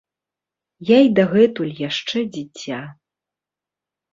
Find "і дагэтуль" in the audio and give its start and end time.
1.09-1.75